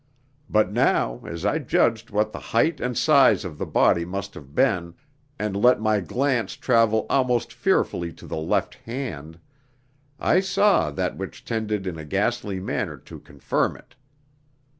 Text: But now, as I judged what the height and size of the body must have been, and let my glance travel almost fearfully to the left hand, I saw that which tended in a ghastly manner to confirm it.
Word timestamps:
But 0.49 0.71
now, 0.71 1.21
as 1.27 1.45
I 1.45 1.59
judged 1.59 2.09
what 2.09 2.31
the 2.31 2.39
height 2.39 2.79
and 2.79 2.97
size 2.97 3.45
of 3.45 3.59
the 3.59 3.67
body 3.67 4.03
must 4.03 4.33
have 4.33 4.55
been, 4.55 4.95
and 5.37 5.55
let 5.55 5.79
my 5.79 5.99
glance 5.99 6.55
travel 6.55 7.05
almost 7.07 7.53
fearfully 7.53 8.11
to 8.13 8.25
the 8.25 8.35
left 8.37 8.73
hand, 8.73 9.37
I 10.19 10.39
saw 10.39 10.89
that 10.89 11.17
which 11.17 11.45
tended 11.45 11.85
in 11.85 11.99
a 11.99 12.03
ghastly 12.05 12.59
manner 12.59 12.97
to 12.97 13.19
confirm 13.19 13.77
it. 13.77 13.93